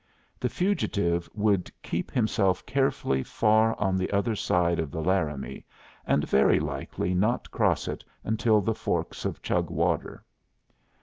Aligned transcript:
The 0.39 0.49
fugitive 0.49 1.29
would 1.35 1.69
keep 1.83 2.09
himself 2.09 2.65
carefully 2.65 3.21
far 3.21 3.79
on 3.79 3.97
the 3.97 4.09
other 4.11 4.35
side 4.35 4.79
of 4.79 4.89
the 4.89 4.99
Laramie, 4.99 5.63
and 6.07 6.27
very 6.27 6.59
likely 6.59 7.13
not 7.13 7.51
cross 7.51 7.87
it 7.87 8.03
until 8.23 8.61
the 8.61 8.73
forks 8.73 9.25
of 9.25 9.43
Chug 9.43 9.69
Water. 9.69 10.23